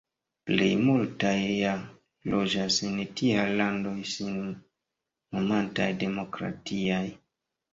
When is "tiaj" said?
3.21-3.45